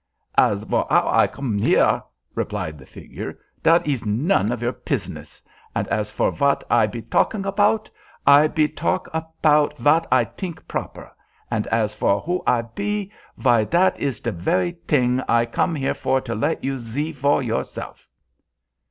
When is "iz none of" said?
3.85-4.59